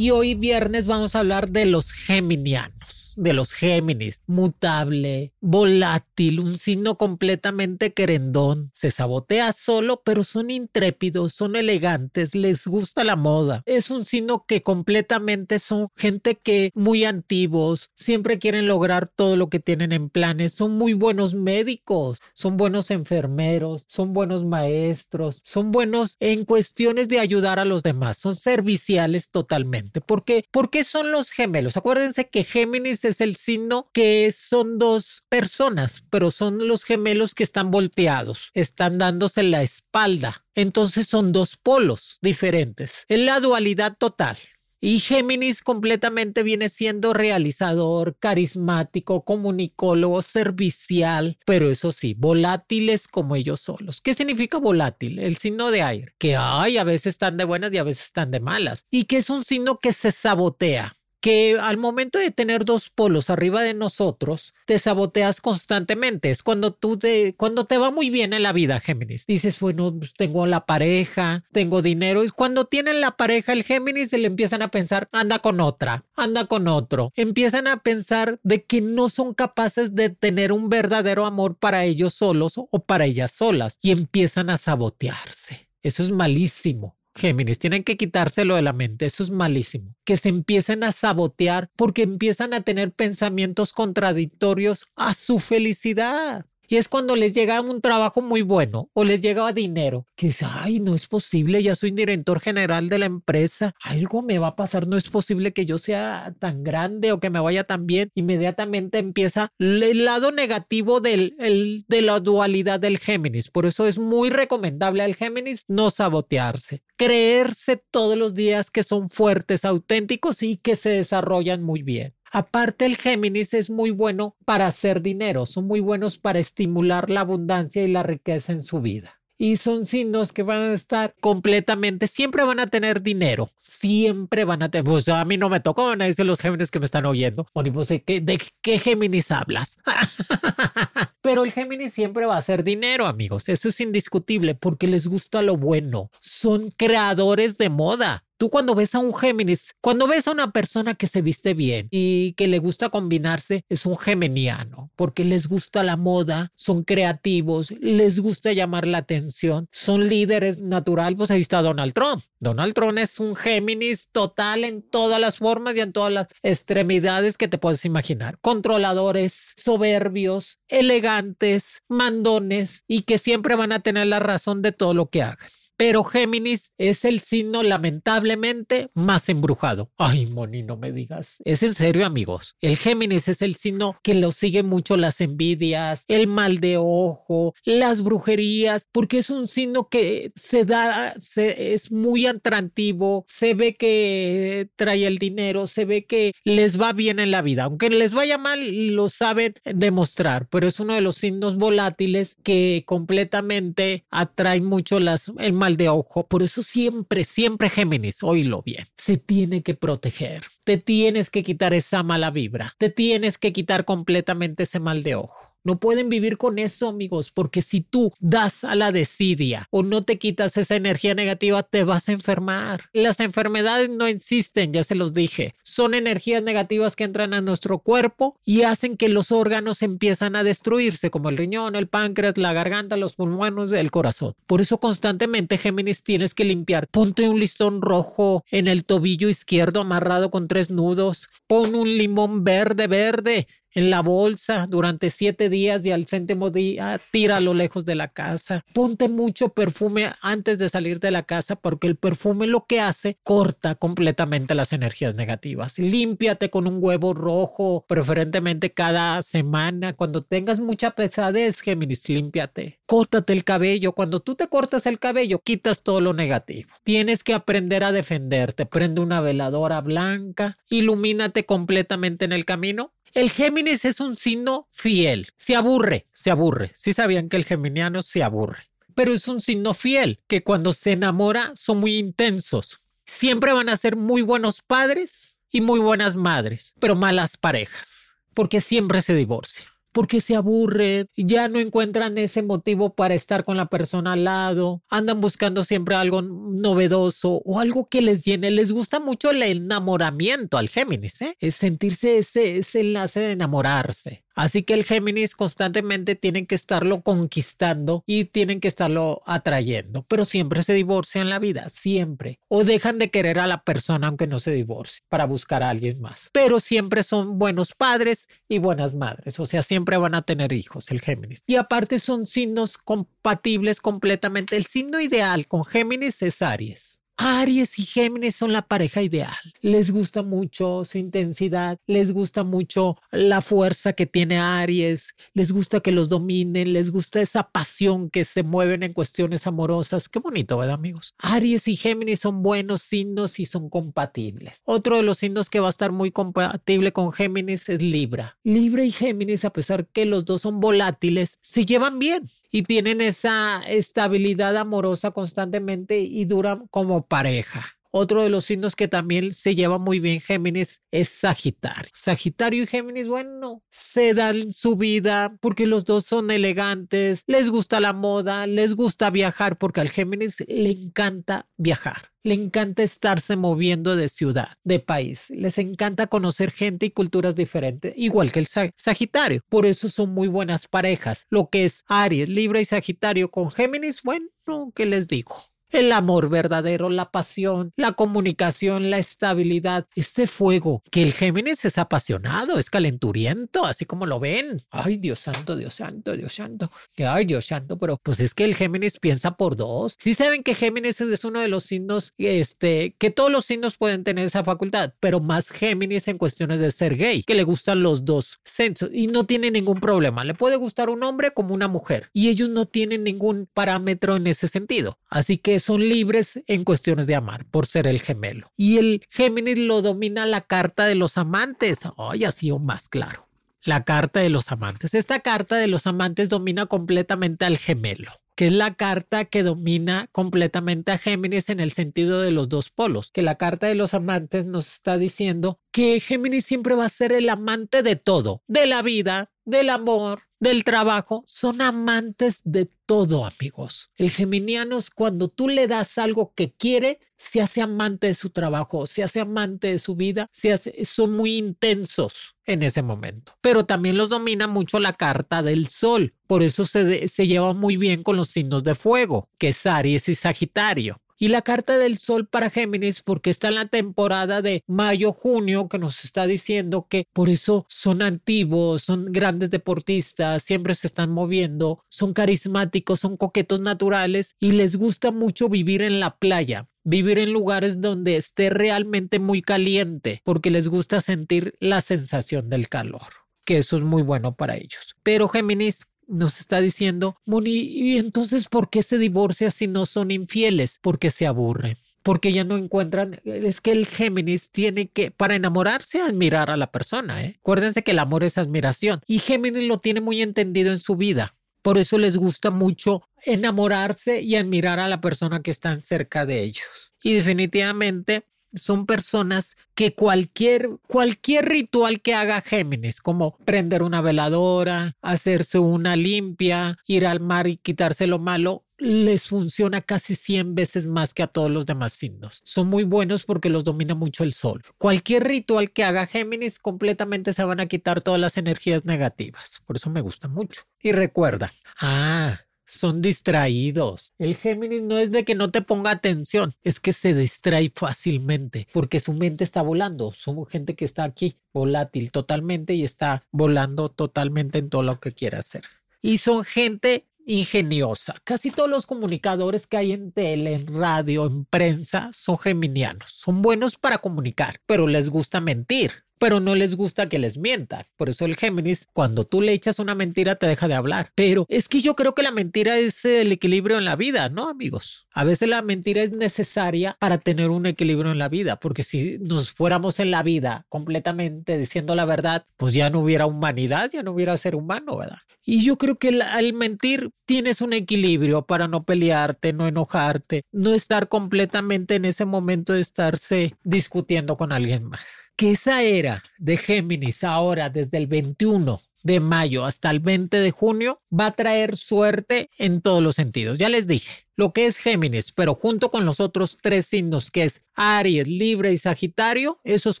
Y 0.02 0.10
hoy 0.10 0.34
viernes 0.34 0.86
vamos 0.86 1.14
a 1.14 1.20
hablar 1.20 1.50
de 1.50 1.64
los 1.64 1.92
geminianos, 1.92 3.14
de 3.16 3.32
los 3.32 3.52
Géminis, 3.52 4.22
mutable, 4.26 5.32
volátil, 5.40 6.40
un 6.40 6.58
signo 6.58 6.98
completamente 6.98 7.92
querendón. 7.92 8.72
Se 8.74 8.90
sabotea 8.90 9.52
solo, 9.52 10.02
pero 10.04 10.24
son 10.24 10.50
intrépidos, 10.50 11.34
son 11.34 11.54
elegantes, 11.54 12.34
les 12.34 12.66
gusta 12.66 13.04
la 13.04 13.14
moda. 13.14 13.62
Es 13.64 13.90
un 13.90 14.04
signo 14.04 14.44
que 14.44 14.64
completamente 14.64 15.60
son 15.60 15.86
gente 15.94 16.34
que 16.34 16.72
muy 16.74 17.04
antiguos, 17.04 17.90
siempre 17.94 18.40
quieren 18.40 18.66
lograr 18.66 19.06
todo 19.06 19.36
lo 19.36 19.50
que 19.50 19.60
tienen 19.60 19.92
en 19.92 20.10
planes, 20.10 20.52
son 20.52 20.72
muy 20.72 20.94
buenos 20.94 21.36
médicos, 21.36 22.18
son 22.34 22.56
buenos 22.56 22.90
enfermeros, 22.90 23.84
son 23.86 24.12
buenos 24.14 24.44
maestros, 24.44 25.40
son 25.44 25.70
buenos 25.70 26.16
en 26.18 26.44
cuestiones 26.44 27.08
de 27.08 27.20
ayudar 27.20 27.60
a 27.60 27.64
los 27.64 27.84
demás, 27.84 28.18
son 28.18 28.34
serviciales 28.34 29.30
totalmente. 29.30 29.91
¿Por 30.00 30.24
qué? 30.24 30.44
Porque 30.50 30.84
son 30.84 31.12
los 31.12 31.30
gemelos. 31.30 31.76
Acuérdense 31.76 32.28
que 32.28 32.44
Géminis 32.44 33.04
es 33.04 33.20
el 33.20 33.36
signo 33.36 33.90
que 33.92 34.32
son 34.32 34.78
dos 34.78 35.24
personas, 35.28 36.04
pero 36.10 36.30
son 36.30 36.66
los 36.66 36.84
gemelos 36.84 37.34
que 37.34 37.44
están 37.44 37.70
volteados, 37.70 38.50
están 38.54 38.98
dándose 38.98 39.42
la 39.42 39.62
espalda. 39.62 40.44
Entonces 40.54 41.06
son 41.06 41.32
dos 41.32 41.56
polos 41.56 42.18
diferentes. 42.20 43.04
Es 43.08 43.18
la 43.18 43.40
dualidad 43.40 43.96
total. 43.96 44.38
Y 44.84 44.98
Géminis 44.98 45.62
completamente 45.62 46.42
viene 46.42 46.68
siendo 46.68 47.12
realizador, 47.12 48.16
carismático, 48.18 49.24
comunicólogo, 49.24 50.22
servicial, 50.22 51.38
pero 51.46 51.70
eso 51.70 51.92
sí, 51.92 52.16
volátiles 52.18 53.06
como 53.06 53.36
ellos 53.36 53.60
solos. 53.60 54.00
¿Qué 54.00 54.12
significa 54.12 54.58
volátil? 54.58 55.20
El 55.20 55.36
signo 55.36 55.70
de 55.70 55.82
aire, 55.82 56.14
que 56.18 56.34
hay, 56.34 56.78
a 56.78 56.84
veces 56.84 57.06
están 57.06 57.36
de 57.36 57.44
buenas 57.44 57.72
y 57.72 57.78
a 57.78 57.84
veces 57.84 58.06
están 58.06 58.32
de 58.32 58.40
malas, 58.40 58.84
y 58.90 59.04
que 59.04 59.18
es 59.18 59.30
un 59.30 59.44
signo 59.44 59.78
que 59.78 59.92
se 59.92 60.10
sabotea 60.10 60.96
que 61.22 61.56
al 61.58 61.78
momento 61.78 62.18
de 62.18 62.32
tener 62.32 62.64
dos 62.64 62.90
polos 62.90 63.30
arriba 63.30 63.62
de 63.62 63.74
nosotros, 63.74 64.54
te 64.66 64.78
saboteas 64.78 65.40
constantemente. 65.40 66.30
Es 66.30 66.42
cuando 66.42 66.74
tú 66.74 66.98
te, 66.98 67.34
cuando 67.36 67.64
te 67.64 67.78
va 67.78 67.92
muy 67.92 68.10
bien 68.10 68.32
en 68.32 68.42
la 68.42 68.52
vida, 68.52 68.80
Géminis. 68.80 69.24
Dices, 69.26 69.58
bueno, 69.60 69.94
pues 69.96 70.14
tengo 70.14 70.46
la 70.46 70.66
pareja, 70.66 71.44
tengo 71.52 71.80
dinero. 71.80 72.24
Y 72.24 72.28
cuando 72.30 72.64
tienen 72.64 73.00
la 73.00 73.16
pareja, 73.16 73.52
el 73.52 73.62
Géminis 73.62 74.10
se 74.10 74.18
le 74.18 74.26
empiezan 74.26 74.62
a 74.62 74.72
pensar, 74.72 75.08
anda 75.12 75.38
con 75.38 75.60
otra, 75.60 76.04
anda 76.16 76.46
con 76.46 76.66
otro. 76.66 77.12
Empiezan 77.14 77.68
a 77.68 77.78
pensar 77.78 78.40
de 78.42 78.64
que 78.64 78.80
no 78.80 79.08
son 79.08 79.32
capaces 79.32 79.94
de 79.94 80.10
tener 80.10 80.50
un 80.52 80.68
verdadero 80.68 81.24
amor 81.24 81.56
para 81.56 81.84
ellos 81.84 82.14
solos 82.14 82.54
o 82.56 82.84
para 82.84 83.04
ellas 83.04 83.30
solas 83.30 83.78
y 83.80 83.92
empiezan 83.92 84.50
a 84.50 84.56
sabotearse. 84.56 85.68
Eso 85.82 86.02
es 86.02 86.10
malísimo. 86.10 86.96
Géminis, 87.14 87.58
tienen 87.58 87.84
que 87.84 87.96
quitárselo 87.96 88.56
de 88.56 88.62
la 88.62 88.72
mente, 88.72 89.06
eso 89.06 89.22
es 89.22 89.30
malísimo. 89.30 89.94
Que 90.04 90.16
se 90.16 90.28
empiecen 90.28 90.82
a 90.82 90.92
sabotear 90.92 91.70
porque 91.76 92.02
empiezan 92.02 92.54
a 92.54 92.62
tener 92.62 92.92
pensamientos 92.92 93.72
contradictorios 93.72 94.86
a 94.96 95.12
su 95.12 95.38
felicidad. 95.38 96.46
Y 96.72 96.78
es 96.78 96.88
cuando 96.88 97.16
les 97.16 97.34
llega 97.34 97.60
un 97.60 97.82
trabajo 97.82 98.22
muy 98.22 98.40
bueno 98.40 98.88
o 98.94 99.04
les 99.04 99.20
llega 99.20 99.52
dinero, 99.52 100.06
que 100.16 100.28
dice, 100.28 100.46
ay, 100.48 100.80
no 100.80 100.94
es 100.94 101.06
posible, 101.06 101.62
ya 101.62 101.74
soy 101.74 101.90
director 101.90 102.40
general 102.40 102.88
de 102.88 102.98
la 102.98 103.04
empresa, 103.04 103.74
algo 103.84 104.22
me 104.22 104.38
va 104.38 104.46
a 104.46 104.56
pasar, 104.56 104.88
no 104.88 104.96
es 104.96 105.10
posible 105.10 105.52
que 105.52 105.66
yo 105.66 105.76
sea 105.76 106.34
tan 106.38 106.64
grande 106.64 107.12
o 107.12 107.20
que 107.20 107.28
me 107.28 107.40
vaya 107.40 107.64
tan 107.64 107.86
bien. 107.86 108.08
Inmediatamente 108.14 108.96
empieza 108.96 109.50
el 109.58 110.06
lado 110.06 110.32
negativo 110.32 111.02
del, 111.02 111.36
el, 111.38 111.84
de 111.88 112.00
la 112.00 112.20
dualidad 112.20 112.80
del 112.80 112.98
Géminis. 112.98 113.50
Por 113.50 113.66
eso 113.66 113.86
es 113.86 113.98
muy 113.98 114.30
recomendable 114.30 115.02
al 115.02 115.14
Géminis 115.14 115.66
no 115.68 115.90
sabotearse, 115.90 116.82
creerse 116.96 117.84
todos 117.90 118.16
los 118.16 118.32
días 118.32 118.70
que 118.70 118.82
son 118.82 119.10
fuertes, 119.10 119.66
auténticos 119.66 120.42
y 120.42 120.56
que 120.56 120.76
se 120.76 120.88
desarrollan 120.88 121.62
muy 121.62 121.82
bien. 121.82 122.14
Aparte, 122.34 122.86
el 122.86 122.96
Géminis 122.96 123.52
es 123.52 123.68
muy 123.68 123.90
bueno 123.90 124.36
para 124.46 124.66
hacer 124.66 125.02
dinero, 125.02 125.44
son 125.44 125.66
muy 125.66 125.80
buenos 125.80 126.16
para 126.16 126.38
estimular 126.38 127.10
la 127.10 127.20
abundancia 127.20 127.84
y 127.84 127.88
la 127.88 128.02
riqueza 128.02 128.52
en 128.52 128.62
su 128.62 128.80
vida. 128.80 129.20
Y 129.36 129.56
son 129.56 129.84
signos 129.84 130.32
que 130.32 130.42
van 130.42 130.62
a 130.62 130.72
estar 130.72 131.14
completamente, 131.20 132.06
siempre 132.06 132.42
van 132.44 132.58
a 132.58 132.68
tener 132.68 133.02
dinero, 133.02 133.50
siempre 133.58 134.44
van 134.44 134.62
a 134.62 134.70
tener, 134.70 134.84
pues 134.84 135.08
a 135.08 135.22
mí 135.26 135.36
no 135.36 135.50
me 135.50 135.60
tocó, 135.60 135.86
van 135.86 136.00
a 136.00 136.06
decir 136.06 136.24
los 136.24 136.40
Géminis 136.40 136.70
que 136.70 136.78
me 136.78 136.86
están 136.86 137.04
oyendo, 137.04 137.46
o 137.52 137.62
pues, 137.62 137.88
¿de 137.88 138.02
qué, 138.02 138.22
de 138.22 138.40
qué 138.62 138.78
Géminis 138.78 139.30
hablas? 139.30 139.78
Pero 141.20 141.44
el 141.44 141.52
Géminis 141.52 141.92
siempre 141.92 142.24
va 142.24 142.38
a 142.38 142.42
ser 142.42 142.64
dinero, 142.64 143.06
amigos, 143.06 143.50
eso 143.50 143.68
es 143.68 143.78
indiscutible, 143.80 144.54
porque 144.54 144.86
les 144.86 145.06
gusta 145.06 145.42
lo 145.42 145.58
bueno, 145.58 146.10
son 146.20 146.70
creadores 146.70 147.58
de 147.58 147.68
moda, 147.68 148.24
Tú 148.42 148.50
cuando 148.50 148.74
ves 148.74 148.96
a 148.96 148.98
un 148.98 149.14
Géminis, 149.14 149.72
cuando 149.80 150.08
ves 150.08 150.26
a 150.26 150.32
una 150.32 150.50
persona 150.50 150.96
que 150.96 151.06
se 151.06 151.22
viste 151.22 151.54
bien 151.54 151.86
y 151.92 152.32
que 152.32 152.48
le 152.48 152.58
gusta 152.58 152.88
combinarse, 152.88 153.64
es 153.68 153.86
un 153.86 153.96
geminiano. 153.96 154.90
porque 154.96 155.24
les 155.24 155.46
gusta 155.46 155.84
la 155.84 155.96
moda, 155.96 156.50
son 156.56 156.82
creativos, 156.82 157.70
les 157.80 158.18
gusta 158.18 158.52
llamar 158.52 158.88
la 158.88 158.98
atención, 158.98 159.68
son 159.70 160.08
líderes 160.08 160.58
natural, 160.58 161.16
pues 161.16 161.30
ahí 161.30 161.40
está 161.40 161.62
Donald 161.62 161.92
Trump. 161.92 162.24
Donald 162.40 162.74
Trump 162.74 162.98
es 162.98 163.20
un 163.20 163.36
Géminis 163.36 164.08
total 164.10 164.64
en 164.64 164.82
todas 164.82 165.20
las 165.20 165.36
formas 165.36 165.76
y 165.76 165.80
en 165.80 165.92
todas 165.92 166.12
las 166.12 166.26
extremidades 166.42 167.38
que 167.38 167.46
te 167.46 167.58
puedes 167.58 167.84
imaginar. 167.84 168.40
Controladores, 168.40 169.54
soberbios, 169.56 170.58
elegantes, 170.66 171.82
mandones 171.86 172.82
y 172.88 173.02
que 173.02 173.18
siempre 173.18 173.54
van 173.54 173.70
a 173.70 173.78
tener 173.78 174.08
la 174.08 174.18
razón 174.18 174.62
de 174.62 174.72
todo 174.72 174.94
lo 174.94 175.10
que 175.10 175.22
hagan. 175.22 175.48
Pero 175.84 176.04
Géminis 176.04 176.70
es 176.78 177.04
el 177.04 177.22
signo 177.22 177.64
lamentablemente 177.64 178.90
más 178.94 179.28
embrujado. 179.28 179.90
Ay, 179.98 180.26
Moni, 180.26 180.62
no 180.62 180.76
me 180.76 180.92
digas. 180.92 181.42
Es 181.44 181.64
en 181.64 181.74
serio, 181.74 182.06
amigos. 182.06 182.54
El 182.60 182.78
Géminis 182.78 183.26
es 183.26 183.42
el 183.42 183.56
signo 183.56 183.98
que 184.04 184.14
lo 184.14 184.30
sigue 184.30 184.62
mucho 184.62 184.96
las 184.96 185.20
envidias, 185.20 186.04
el 186.06 186.28
mal 186.28 186.60
de 186.60 186.76
ojo, 186.76 187.54
las 187.64 188.02
brujerías, 188.04 188.86
porque 188.92 189.18
es 189.18 189.28
un 189.28 189.48
signo 189.48 189.88
que 189.88 190.30
se 190.36 190.64
da, 190.64 191.16
es 191.36 191.90
muy 191.90 192.26
atractivo, 192.26 193.24
se 193.26 193.54
ve 193.54 193.74
que 193.74 194.68
trae 194.76 195.04
el 195.04 195.18
dinero, 195.18 195.66
se 195.66 195.84
ve 195.84 196.04
que 196.04 196.30
les 196.44 196.80
va 196.80 196.92
bien 196.92 197.18
en 197.18 197.32
la 197.32 197.42
vida. 197.42 197.64
Aunque 197.64 197.90
les 197.90 198.12
vaya 198.12 198.38
mal, 198.38 198.94
lo 198.94 199.08
saben 199.08 199.54
demostrar, 199.64 200.46
pero 200.48 200.68
es 200.68 200.78
uno 200.78 200.94
de 200.94 201.00
los 201.00 201.16
signos 201.16 201.56
volátiles 201.56 202.36
que 202.44 202.84
completamente 202.86 204.04
atrae 204.12 204.60
mucho 204.60 205.00
las, 205.00 205.32
el 205.40 205.54
mal 205.54 205.71
de 205.76 205.88
ojo. 205.88 206.26
Por 206.26 206.42
eso 206.42 206.62
siempre, 206.62 207.24
siempre 207.24 207.70
Géminis, 207.70 208.22
oílo 208.22 208.62
bien, 208.62 208.86
se 208.96 209.16
tiene 209.16 209.62
que 209.62 209.74
proteger. 209.74 210.42
Te 210.64 210.78
tienes 210.78 211.30
que 211.30 211.42
quitar 211.42 211.74
esa 211.74 212.02
mala 212.02 212.30
vibra. 212.30 212.74
Te 212.78 212.90
tienes 212.90 213.38
que 213.38 213.52
quitar 213.52 213.84
completamente 213.84 214.64
ese 214.64 214.80
mal 214.80 215.02
de 215.02 215.16
ojo. 215.16 215.51
No 215.64 215.78
pueden 215.78 216.08
vivir 216.08 216.38
con 216.38 216.58
eso, 216.58 216.88
amigos, 216.88 217.30
porque 217.30 217.62
si 217.62 217.82
tú 217.82 218.12
das 218.18 218.64
a 218.64 218.74
la 218.74 218.90
desidia 218.90 219.68
o 219.70 219.82
no 219.82 220.04
te 220.04 220.18
quitas 220.18 220.56
esa 220.56 220.74
energía 220.74 221.14
negativa, 221.14 221.62
te 221.62 221.84
vas 221.84 222.08
a 222.08 222.12
enfermar. 222.12 222.90
Las 222.92 223.20
enfermedades 223.20 223.88
no 223.88 224.06
existen, 224.06 224.72
ya 224.72 224.82
se 224.82 224.96
los 224.96 225.14
dije. 225.14 225.54
Son 225.62 225.94
energías 225.94 226.42
negativas 226.42 226.96
que 226.96 227.04
entran 227.04 227.32
a 227.32 227.40
nuestro 227.40 227.78
cuerpo 227.78 228.36
y 228.44 228.62
hacen 228.62 228.96
que 228.96 229.08
los 229.08 229.30
órganos 229.30 229.82
empiezan 229.82 230.34
a 230.34 230.42
destruirse, 230.42 231.10
como 231.10 231.28
el 231.28 231.36
riñón, 231.36 231.76
el 231.76 231.86
páncreas, 231.86 232.38
la 232.38 232.52
garganta, 232.52 232.96
los 232.96 233.14
pulmones, 233.14 233.70
el 233.72 233.90
corazón. 233.90 234.34
Por 234.46 234.60
eso 234.60 234.78
constantemente, 234.78 235.58
Géminis, 235.58 236.02
tienes 236.02 236.34
que 236.34 236.44
limpiar. 236.44 236.88
Ponte 236.88 237.28
un 237.28 237.38
listón 237.38 237.82
rojo 237.82 238.44
en 238.50 238.66
el 238.66 238.84
tobillo 238.84 239.28
izquierdo 239.28 239.80
amarrado 239.80 240.30
con 240.30 240.48
tres 240.48 240.70
nudos. 240.70 241.28
Pon 241.46 241.74
un 241.74 241.96
limón 241.96 242.44
verde, 242.44 242.86
verde 242.86 243.46
en 243.74 243.90
la 243.90 244.00
bolsa 244.00 244.66
durante 244.66 245.10
siete 245.10 245.48
días 245.48 245.84
y 245.86 245.92
al 245.92 246.06
céntimo 246.06 246.50
día 246.50 247.00
tíralo 247.10 247.54
lejos 247.54 247.84
de 247.84 247.94
la 247.94 248.08
casa. 248.08 248.64
Ponte 248.72 249.08
mucho 249.08 249.50
perfume 249.50 250.10
antes 250.20 250.58
de 250.58 250.68
salir 250.68 251.00
de 251.00 251.10
la 251.10 251.22
casa 251.22 251.56
porque 251.56 251.86
el 251.86 251.96
perfume 251.96 252.46
lo 252.46 252.66
que 252.66 252.80
hace 252.80 253.18
corta 253.22 253.74
completamente 253.74 254.54
las 254.54 254.72
energías 254.72 255.14
negativas. 255.14 255.78
Límpiate 255.78 256.50
con 256.50 256.66
un 256.66 256.78
huevo 256.80 257.14
rojo, 257.14 257.84
preferentemente 257.88 258.72
cada 258.72 259.22
semana. 259.22 259.94
Cuando 259.94 260.22
tengas 260.22 260.60
mucha 260.60 260.92
pesadez, 260.92 261.60
Géminis, 261.60 262.08
límpiate. 262.08 262.80
Córtate 262.86 263.32
el 263.32 263.44
cabello. 263.44 263.92
Cuando 263.92 264.20
tú 264.20 264.34
te 264.34 264.48
cortas 264.48 264.86
el 264.86 264.98
cabello, 264.98 265.40
quitas 265.40 265.82
todo 265.82 266.00
lo 266.00 266.12
negativo. 266.12 266.70
Tienes 266.84 267.24
que 267.24 267.34
aprender 267.34 267.84
a 267.84 267.92
defenderte. 267.92 268.66
Prende 268.66 269.00
una 269.00 269.20
veladora 269.20 269.80
blanca, 269.80 270.58
ilumínate 270.68 271.46
completamente 271.46 272.24
en 272.24 272.32
el 272.32 272.44
camino 272.44 272.92
el 273.14 273.30
Géminis 273.30 273.84
es 273.84 274.00
un 274.00 274.16
signo 274.16 274.66
fiel. 274.70 275.28
Se 275.36 275.54
aburre, 275.54 276.06
se 276.12 276.30
aburre. 276.30 276.72
Sí 276.74 276.92
sabían 276.92 277.28
que 277.28 277.36
el 277.36 277.44
geminiano 277.44 278.02
se 278.02 278.22
aburre. 278.22 278.68
Pero 278.94 279.14
es 279.14 279.28
un 279.28 279.40
signo 279.40 279.74
fiel, 279.74 280.20
que 280.26 280.42
cuando 280.42 280.72
se 280.72 280.92
enamora 280.92 281.52
son 281.54 281.78
muy 281.78 281.96
intensos. 281.96 282.80
Siempre 283.04 283.52
van 283.52 283.68
a 283.68 283.76
ser 283.76 283.96
muy 283.96 284.22
buenos 284.22 284.62
padres 284.62 285.42
y 285.50 285.60
muy 285.60 285.80
buenas 285.80 286.16
madres, 286.16 286.74
pero 286.78 286.94
malas 286.94 287.36
parejas, 287.36 288.16
porque 288.34 288.60
siempre 288.60 289.02
se 289.02 289.14
divorcian 289.14 289.71
porque 289.92 290.20
se 290.20 290.34
aburren, 290.34 291.06
ya 291.16 291.48
no 291.48 291.60
encuentran 291.60 292.18
ese 292.18 292.42
motivo 292.42 292.94
para 292.94 293.14
estar 293.14 293.44
con 293.44 293.56
la 293.56 293.66
persona 293.66 294.14
al 294.14 294.24
lado, 294.24 294.82
andan 294.88 295.20
buscando 295.20 295.64
siempre 295.64 295.94
algo 295.94 296.22
novedoso 296.22 297.42
o 297.44 297.60
algo 297.60 297.88
que 297.88 298.02
les 298.02 298.22
llene. 298.22 298.50
Les 298.50 298.72
gusta 298.72 299.00
mucho 299.00 299.30
el 299.30 299.42
enamoramiento 299.42 300.58
al 300.58 300.68
Géminis, 300.68 301.22
¿eh? 301.22 301.36
es 301.38 301.54
sentirse 301.54 302.18
ese, 302.18 302.58
ese 302.58 302.80
enlace 302.80 303.20
de 303.20 303.32
enamorarse. 303.32 304.24
Así 304.34 304.62
que 304.62 304.74
el 304.74 304.84
Géminis 304.84 305.36
constantemente 305.36 306.14
tienen 306.14 306.46
que 306.46 306.54
estarlo 306.54 307.02
conquistando 307.02 308.02
y 308.06 308.26
tienen 308.26 308.60
que 308.60 308.68
estarlo 308.68 309.22
atrayendo, 309.26 310.04
pero 310.08 310.24
siempre 310.24 310.62
se 310.62 310.74
divorcian 310.74 311.28
la 311.28 311.38
vida, 311.38 311.68
siempre. 311.68 312.38
O 312.48 312.64
dejan 312.64 312.98
de 312.98 313.10
querer 313.10 313.38
a 313.38 313.46
la 313.46 313.62
persona 313.62 314.08
aunque 314.08 314.26
no 314.26 314.40
se 314.40 314.52
divorcie 314.52 315.02
para 315.08 315.26
buscar 315.26 315.62
a 315.62 315.70
alguien 315.70 316.00
más. 316.00 316.30
Pero 316.32 316.60
siempre 316.60 317.02
son 317.02 317.38
buenos 317.38 317.74
padres 317.74 318.28
y 318.48 318.58
buenas 318.58 318.94
madres, 318.94 319.38
o 319.40 319.46
sea, 319.46 319.62
siempre 319.62 319.96
van 319.96 320.14
a 320.14 320.22
tener 320.22 320.52
hijos 320.52 320.90
el 320.90 321.00
Géminis. 321.00 321.42
Y 321.46 321.56
aparte 321.56 321.98
son 321.98 322.26
signos 322.26 322.78
compatibles 322.78 323.80
completamente. 323.80 324.56
El 324.56 324.66
signo 324.66 325.00
ideal 325.00 325.46
con 325.46 325.64
Géminis 325.64 326.22
es 326.22 326.42
Aries. 326.42 327.01
Aries 327.16 327.78
y 327.78 327.84
Géminis 327.84 328.36
son 328.36 328.52
la 328.52 328.62
pareja 328.62 329.02
ideal. 329.02 329.34
Les 329.60 329.90
gusta 329.90 330.22
mucho 330.22 330.84
su 330.84 330.98
intensidad, 330.98 331.78
les 331.86 332.12
gusta 332.12 332.44
mucho 332.44 332.96
la 333.10 333.40
fuerza 333.40 333.92
que 333.92 334.06
tiene 334.06 334.38
Aries, 334.38 335.14
les 335.34 335.52
gusta 335.52 335.80
que 335.80 335.92
los 335.92 336.08
dominen, 336.08 336.72
les 336.72 336.90
gusta 336.90 337.20
esa 337.20 337.44
pasión 337.44 338.10
que 338.10 338.24
se 338.24 338.42
mueven 338.42 338.82
en 338.82 338.92
cuestiones 338.92 339.46
amorosas. 339.46 340.08
Qué 340.08 340.18
bonito, 340.18 340.58
¿verdad, 340.58 340.74
amigos? 340.74 341.14
Aries 341.18 341.68
y 341.68 341.76
Géminis 341.76 342.20
son 342.20 342.42
buenos 342.42 342.82
signos 342.82 343.38
y 343.38 343.46
son 343.46 343.68
compatibles. 343.68 344.62
Otro 344.64 344.96
de 344.96 345.02
los 345.02 345.18
signos 345.18 345.50
que 345.50 345.60
va 345.60 345.68
a 345.68 345.70
estar 345.70 345.92
muy 345.92 346.10
compatible 346.10 346.92
con 346.92 347.12
Géminis 347.12 347.68
es 347.68 347.82
Libra. 347.82 348.38
Libra 348.42 348.84
y 348.84 348.92
Géminis, 348.92 349.44
a 349.44 349.52
pesar 349.52 349.86
que 349.86 350.06
los 350.06 350.24
dos 350.24 350.42
son 350.42 350.60
volátiles, 350.60 351.38
se 351.40 351.64
llevan 351.64 351.98
bien 351.98 352.30
y 352.52 352.62
tienen 352.62 353.00
esa 353.00 353.62
estabilidad 353.66 354.56
amorosa 354.58 355.10
constantemente 355.10 355.98
y 355.98 356.26
duran 356.26 356.68
como 356.68 357.06
pareja. 357.06 357.64
Otro 357.94 358.22
de 358.22 358.30
los 358.30 358.46
signos 358.46 358.74
que 358.74 358.88
también 358.88 359.32
se 359.32 359.54
lleva 359.54 359.78
muy 359.78 360.00
bien 360.00 360.20
Géminis 360.20 360.80
es 360.90 361.10
Sagitario. 361.10 361.90
Sagitario 361.92 362.62
y 362.62 362.66
Géminis, 362.66 363.06
bueno, 363.06 363.62
se 363.68 364.14
dan 364.14 364.50
su 364.50 364.76
vida 364.76 365.36
porque 365.40 365.66
los 365.66 365.84
dos 365.84 366.06
son 366.06 366.30
elegantes, 366.30 367.22
les 367.26 367.50
gusta 367.50 367.80
la 367.80 367.92
moda, 367.92 368.46
les 368.46 368.74
gusta 368.74 369.10
viajar 369.10 369.58
porque 369.58 369.82
al 369.82 369.90
Géminis 369.90 370.42
le 370.48 370.70
encanta 370.70 371.46
viajar. 371.58 372.12
Le 372.24 372.34
encanta 372.34 372.82
estarse 372.82 373.36
moviendo 373.36 373.96
de 373.96 374.08
ciudad, 374.08 374.56
de 374.62 374.78
país. 374.78 375.28
Les 375.30 375.58
encanta 375.58 376.06
conocer 376.06 376.52
gente 376.52 376.86
y 376.86 376.90
culturas 376.90 377.34
diferentes, 377.34 377.92
igual 377.96 378.30
que 378.32 378.38
el 378.38 378.46
Sagitario. 378.46 379.42
Por 379.48 379.66
eso 379.66 379.88
son 379.88 380.14
muy 380.14 380.28
buenas 380.28 380.68
parejas. 380.68 381.26
Lo 381.30 381.50
que 381.50 381.64
es 381.64 381.84
Aries, 381.88 382.28
Libra 382.28 382.60
y 382.60 382.64
Sagitario 382.64 383.30
con 383.30 383.50
Géminis, 383.50 384.02
bueno, 384.02 384.28
¿qué 384.74 384.86
les 384.86 385.08
digo? 385.08 385.34
El 385.72 385.92
amor 385.92 386.28
verdadero, 386.28 386.90
la 386.90 387.10
pasión, 387.10 387.72
la 387.76 387.92
comunicación, 387.92 388.90
la 388.90 388.98
estabilidad, 388.98 389.86
ese 389.94 390.26
fuego, 390.26 390.82
que 390.90 391.02
el 391.02 391.12
Géminis 391.12 391.64
es 391.64 391.78
apasionado, 391.78 392.58
es 392.58 392.70
calenturiento, 392.70 393.64
así 393.64 393.84
como 393.84 394.06
lo 394.06 394.20
ven. 394.20 394.62
Ay, 394.70 394.96
Dios 394.96 395.20
santo, 395.20 395.56
Dios 395.56 395.74
santo, 395.74 396.16
Dios 396.16 396.34
santo. 396.34 396.70
Ay, 396.98 397.24
Dios 397.24 397.46
santo, 397.46 397.78
pero 397.78 397.98
pues 398.02 398.20
es 398.20 398.34
que 398.34 398.44
el 398.44 398.54
Géminis 398.54 398.98
piensa 398.98 399.36
por 399.36 399.56
dos. 399.56 399.96
Sí 399.98 400.14
saben 400.14 400.42
que 400.42 400.54
Géminis 400.54 401.00
es 401.00 401.24
uno 401.24 401.40
de 401.40 401.48
los 401.48 401.64
signos, 401.64 402.14
este, 402.18 402.94
que 402.98 403.10
todos 403.10 403.30
los 403.30 403.44
signos 403.44 403.76
pueden 403.76 404.04
tener 404.04 404.26
esa 404.26 404.44
facultad, 404.44 404.94
pero 405.00 405.20
más 405.20 405.50
Géminis 405.50 406.08
en 406.08 406.18
cuestiones 406.18 406.60
de 406.60 406.70
ser 406.70 406.96
gay, 406.96 407.22
que 407.22 407.34
le 407.34 407.44
gustan 407.44 407.82
los 407.82 408.04
dos 408.04 408.40
sensos 408.44 408.90
y 408.92 409.06
no 409.06 409.24
tiene 409.24 409.50
ningún 409.50 409.80
problema. 409.80 410.24
Le 410.24 410.34
puede 410.34 410.56
gustar 410.56 410.90
un 410.90 411.02
hombre 411.02 411.32
como 411.32 411.54
una 411.54 411.68
mujer 411.68 412.10
y 412.12 412.28
ellos 412.28 412.48
no 412.48 412.66
tienen 412.66 413.04
ningún 413.04 413.48
parámetro 413.52 414.16
en 414.16 414.26
ese 414.26 414.48
sentido. 414.48 414.98
Así 415.08 415.38
que 415.38 415.61
son 415.62 415.80
libres 415.80 416.42
en 416.46 416.64
cuestiones 416.64 417.06
de 417.06 417.14
amar 417.14 417.44
por 417.46 417.66
ser 417.66 417.86
el 417.86 418.00
gemelo. 418.00 418.52
Y 418.56 418.78
el 418.78 419.04
Géminis 419.10 419.58
lo 419.58 419.82
domina 419.82 420.26
la 420.26 420.42
carta 420.42 420.86
de 420.86 420.94
los 420.94 421.18
amantes. 421.18 421.80
Ay, 421.96 422.24
así 422.24 422.50
o 422.50 422.58
más 422.58 422.88
claro. 422.88 423.28
La 423.64 423.84
carta 423.84 424.20
de 424.20 424.30
los 424.30 424.50
amantes. 424.50 424.94
Esta 424.94 425.20
carta 425.20 425.56
de 425.56 425.68
los 425.68 425.86
amantes 425.86 426.28
domina 426.28 426.66
completamente 426.66 427.44
al 427.44 427.58
gemelo 427.58 428.12
que 428.34 428.46
es 428.46 428.52
la 428.52 428.74
carta 428.74 429.24
que 429.26 429.42
domina 429.42 430.08
completamente 430.12 430.92
a 430.92 430.98
Géminis 430.98 431.50
en 431.50 431.60
el 431.60 431.72
sentido 431.72 432.20
de 432.20 432.30
los 432.30 432.48
dos 432.48 432.70
polos, 432.70 433.10
que 433.12 433.22
la 433.22 433.36
carta 433.36 433.66
de 433.66 433.74
los 433.74 433.94
amantes 433.94 434.46
nos 434.46 434.72
está 434.72 434.98
diciendo 434.98 435.60
que 435.70 436.00
Géminis 436.00 436.44
siempre 436.44 436.74
va 436.74 436.86
a 436.86 436.90
ser 436.90 437.12
el 437.12 437.28
amante 437.28 437.82
de 437.82 437.96
todo, 437.96 438.42
de 438.46 438.66
la 438.66 438.82
vida, 438.82 439.30
del 439.44 439.70
amor, 439.70 440.22
del 440.40 440.64
trabajo, 440.64 441.22
son 441.26 441.62
amantes 441.62 442.40
de 442.44 442.68
todo, 442.86 443.24
amigos. 443.24 443.90
El 443.96 444.10
geminiano 444.10 444.78
es 444.78 444.90
cuando 444.90 445.28
tú 445.28 445.48
le 445.48 445.66
das 445.66 445.98
algo 445.98 446.32
que 446.34 446.52
quiere, 446.52 447.00
se 447.16 447.40
hace 447.40 447.62
amante 447.62 448.08
de 448.08 448.14
su 448.14 448.30
trabajo, 448.30 448.86
se 448.86 449.02
hace 449.02 449.20
amante 449.20 449.68
de 449.68 449.78
su 449.78 449.94
vida, 449.94 450.28
se 450.32 450.52
hace, 450.52 450.84
son 450.84 451.12
muy 451.12 451.36
intensos 451.36 452.34
en 452.44 452.62
ese 452.62 452.82
momento. 452.82 453.36
Pero 453.40 453.64
también 453.64 453.96
los 453.96 454.08
domina 454.08 454.46
mucho 454.46 454.78
la 454.78 454.92
carta 454.92 455.42
del 455.42 455.68
sol. 455.68 456.14
Por 456.26 456.42
eso 456.42 456.64
se, 456.64 457.08
se 457.08 457.26
lleva 457.26 457.54
muy 457.54 457.76
bien 457.76 458.02
con 458.02 458.16
los 458.16 458.28
signos 458.28 458.64
de 458.64 458.74
fuego, 458.74 459.28
que 459.38 459.48
es 459.48 459.66
Aries 459.66 460.08
y 460.08 460.14
Sagitario. 460.14 461.01
Y 461.22 461.28
la 461.28 461.42
carta 461.42 461.78
del 461.78 461.98
sol 461.98 462.26
para 462.26 462.50
Géminis, 462.50 463.00
porque 463.00 463.30
está 463.30 463.46
en 463.46 463.54
la 463.54 463.66
temporada 463.66 464.42
de 464.42 464.64
mayo-junio, 464.66 465.68
que 465.68 465.78
nos 465.78 466.04
está 466.04 466.26
diciendo 466.26 466.88
que 466.90 467.06
por 467.12 467.28
eso 467.28 467.64
son 467.68 468.02
antiguos, 468.02 468.82
son 468.82 469.12
grandes 469.12 469.50
deportistas, 469.50 470.42
siempre 470.42 470.74
se 470.74 470.88
están 470.88 471.12
moviendo, 471.12 471.84
son 471.88 472.12
carismáticos, 472.12 472.98
son 472.98 473.16
coquetos 473.16 473.60
naturales 473.60 474.34
y 474.40 474.50
les 474.50 474.74
gusta 474.74 475.12
mucho 475.12 475.48
vivir 475.48 475.82
en 475.82 476.00
la 476.00 476.16
playa 476.16 476.68
vivir 476.82 477.20
en 477.20 477.32
lugares 477.32 477.80
donde 477.80 478.16
esté 478.16 478.50
realmente 478.50 479.20
muy 479.20 479.42
caliente, 479.42 480.20
porque 480.24 480.50
les 480.50 480.66
gusta 480.66 481.00
sentir 481.00 481.54
la 481.60 481.80
sensación 481.80 482.50
del 482.50 482.68
calor, 482.68 483.06
que 483.44 483.58
eso 483.58 483.76
es 483.76 483.84
muy 483.84 484.02
bueno 484.02 484.34
para 484.34 484.56
ellos. 484.56 484.96
Pero 485.04 485.28
Géminis, 485.28 485.86
nos 486.12 486.40
está 486.40 486.60
diciendo, 486.60 487.16
Moni, 487.24 487.52
¿y 487.52 487.96
entonces 487.96 488.48
por 488.48 488.70
qué 488.70 488.82
se 488.82 488.98
divorcia 488.98 489.50
si 489.50 489.66
no 489.66 489.86
son 489.86 490.10
infieles? 490.10 490.78
Porque 490.80 491.10
se 491.10 491.26
aburren. 491.26 491.78
Porque 492.02 492.32
ya 492.32 492.44
no 492.44 492.56
encuentran, 492.56 493.20
es 493.24 493.60
que 493.60 493.72
el 493.72 493.86
Géminis 493.86 494.50
tiene 494.50 494.88
que, 494.88 495.10
para 495.10 495.36
enamorarse, 495.36 496.00
admirar 496.00 496.50
a 496.50 496.56
la 496.56 496.70
persona. 496.70 497.24
¿eh? 497.24 497.36
Acuérdense 497.38 497.82
que 497.82 497.92
el 497.92 498.00
amor 498.00 498.24
es 498.24 498.38
admiración 498.38 499.00
y 499.06 499.20
Géminis 499.20 499.68
lo 499.68 499.78
tiene 499.78 500.00
muy 500.00 500.20
entendido 500.20 500.70
en 500.72 500.78
su 500.78 500.96
vida. 500.96 501.36
Por 501.62 501.78
eso 501.78 501.96
les 501.96 502.16
gusta 502.16 502.50
mucho 502.50 503.02
enamorarse 503.24 504.20
y 504.20 504.34
admirar 504.34 504.80
a 504.80 504.88
la 504.88 505.00
persona 505.00 505.42
que 505.42 505.52
está 505.52 505.80
cerca 505.80 506.26
de 506.26 506.42
ellos. 506.42 506.66
Y 507.04 507.14
definitivamente 507.14 508.24
son 508.54 508.86
personas 508.86 509.56
que 509.74 509.94
cualquier, 509.94 510.70
cualquier 510.86 511.46
ritual 511.46 512.00
que 512.00 512.14
haga 512.14 512.40
Géminis, 512.40 513.00
como 513.00 513.36
prender 513.44 513.82
una 513.82 514.00
veladora, 514.00 514.96
hacerse 515.02 515.58
una 515.58 515.96
limpia, 515.96 516.78
ir 516.86 517.06
al 517.06 517.20
mar 517.20 517.46
y 517.46 517.56
quitarse 517.56 518.06
lo 518.06 518.18
malo, 518.18 518.64
les 518.78 519.26
funciona 519.26 519.80
casi 519.80 520.14
100 520.14 520.54
veces 520.54 520.86
más 520.86 521.14
que 521.14 521.22
a 521.22 521.28
todos 521.28 521.50
los 521.50 521.66
demás 521.66 521.92
signos. 521.92 522.42
Son 522.44 522.66
muy 522.66 522.84
buenos 522.84 523.24
porque 523.24 523.48
los 523.48 523.64
domina 523.64 523.94
mucho 523.94 524.24
el 524.24 524.34
sol. 524.34 524.62
Cualquier 524.76 525.24
ritual 525.24 525.70
que 525.70 525.84
haga 525.84 526.06
Géminis 526.06 526.58
completamente 526.58 527.32
se 527.32 527.44
van 527.44 527.60
a 527.60 527.66
quitar 527.66 528.02
todas 528.02 528.20
las 528.20 528.36
energías 528.36 528.84
negativas. 528.84 529.62
Por 529.66 529.76
eso 529.76 529.88
me 529.88 530.00
gusta 530.00 530.28
mucho. 530.28 530.62
Y 530.80 530.92
recuerda, 530.92 531.52
ah, 531.80 532.36
son 532.72 533.02
distraídos. 533.02 534.12
El 534.18 534.34
Géminis 534.36 534.82
no 534.82 534.98
es 534.98 535.12
de 535.12 535.24
que 535.24 535.34
no 535.34 535.50
te 535.50 535.62
ponga 535.62 535.90
atención, 535.90 536.54
es 536.62 536.80
que 536.80 536.92
se 536.92 537.14
distrae 537.14 537.70
fácilmente 537.74 538.66
porque 538.72 538.98
su 538.98 539.12
mente 539.12 539.44
está 539.44 539.62
volando. 539.62 540.12
Somos 540.12 540.48
gente 540.48 540.74
que 540.74 540.84
está 540.84 541.04
aquí 541.04 541.36
volátil 541.52 542.10
totalmente 542.10 542.74
y 542.74 542.84
está 542.84 543.22
volando 543.30 543.90
totalmente 543.90 544.58
en 544.58 544.70
todo 544.70 544.82
lo 544.82 545.00
que 545.00 545.12
quiere 545.12 545.36
hacer. 545.36 545.62
Y 546.00 546.18
son 546.18 546.44
gente 546.44 547.06
ingeniosa. 547.26 548.16
Casi 548.24 548.50
todos 548.50 548.68
los 548.68 548.86
comunicadores 548.86 549.66
que 549.66 549.76
hay 549.76 549.92
en 549.92 550.10
tele, 550.10 550.54
en 550.54 550.66
radio, 550.66 551.26
en 551.26 551.44
prensa 551.44 552.10
son 552.12 552.38
geminianos. 552.38 553.10
Son 553.10 553.42
buenos 553.42 553.76
para 553.76 553.98
comunicar, 553.98 554.60
pero 554.66 554.86
les 554.86 555.08
gusta 555.08 555.40
mentir 555.40 556.04
pero 556.22 556.38
no 556.38 556.54
les 556.54 556.76
gusta 556.76 557.08
que 557.08 557.18
les 557.18 557.36
mientan. 557.36 557.82
Por 557.96 558.08
eso 558.08 558.24
el 558.24 558.36
Géminis, 558.36 558.86
cuando 558.92 559.24
tú 559.24 559.42
le 559.42 559.52
echas 559.52 559.80
una 559.80 559.96
mentira, 559.96 560.36
te 560.36 560.46
deja 560.46 560.68
de 560.68 560.74
hablar. 560.74 561.10
Pero 561.16 561.46
es 561.48 561.68
que 561.68 561.80
yo 561.80 561.96
creo 561.96 562.14
que 562.14 562.22
la 562.22 562.30
mentira 562.30 562.78
es 562.78 563.04
el 563.04 563.32
equilibrio 563.32 563.76
en 563.76 563.84
la 563.84 563.96
vida, 563.96 564.28
¿no, 564.28 564.48
amigos? 564.48 565.08
A 565.14 565.24
veces 565.24 565.48
la 565.48 565.62
mentira 565.62 566.00
es 566.00 566.12
necesaria 566.12 566.96
para 567.00 567.18
tener 567.18 567.50
un 567.50 567.66
equilibrio 567.66 568.12
en 568.12 568.18
la 568.18 568.28
vida, 568.28 568.60
porque 568.60 568.84
si 568.84 569.18
nos 569.18 569.50
fuéramos 569.50 569.98
en 569.98 570.12
la 570.12 570.22
vida 570.22 570.64
completamente 570.68 571.58
diciendo 571.58 571.96
la 571.96 572.04
verdad, 572.04 572.46
pues 572.56 572.72
ya 572.72 572.88
no 572.88 573.00
hubiera 573.00 573.26
humanidad, 573.26 573.90
ya 573.92 574.04
no 574.04 574.12
hubiera 574.12 574.36
ser 574.36 574.54
humano, 574.54 574.98
¿verdad? 574.98 575.18
Y 575.44 575.64
yo 575.64 575.76
creo 575.76 575.96
que 575.96 576.22
al 576.22 576.52
mentir 576.52 577.10
tienes 577.24 577.60
un 577.60 577.72
equilibrio 577.72 578.46
para 578.46 578.68
no 578.68 578.84
pelearte, 578.84 579.52
no 579.52 579.66
enojarte, 579.66 580.42
no 580.52 580.72
estar 580.72 581.08
completamente 581.08 581.96
en 581.96 582.04
ese 582.04 582.24
momento 582.24 582.72
de 582.72 582.80
estarse 582.80 583.54
discutiendo 583.64 584.36
con 584.36 584.52
alguien 584.52 584.84
más. 584.84 585.04
Que 585.34 585.52
esa 585.52 585.82
era 585.82 586.22
de 586.38 586.56
Géminis 586.56 587.24
ahora 587.24 587.70
desde 587.70 587.98
el 587.98 588.06
21 588.06 588.80
de 589.02 589.20
mayo 589.20 589.64
hasta 589.64 589.90
el 589.90 590.00
20 590.00 590.38
de 590.38 590.50
junio 590.50 591.00
va 591.12 591.26
a 591.26 591.32
traer 591.32 591.76
suerte 591.76 592.50
en 592.58 592.80
todos 592.80 593.02
los 593.02 593.16
sentidos. 593.16 593.58
Ya 593.58 593.68
les 593.68 593.86
dije 593.86 594.26
lo 594.36 594.52
que 594.52 594.66
es 594.66 594.76
Géminis, 594.78 595.30
pero 595.32 595.54
junto 595.54 595.90
con 595.90 596.04
los 596.04 596.18
otros 596.18 596.56
tres 596.60 596.86
signos 596.86 597.30
que 597.30 597.44
es 597.44 597.64
Aries, 597.74 598.26
Libre 598.26 598.72
y 598.72 598.76
Sagitario, 598.76 599.60
esos 599.62 600.00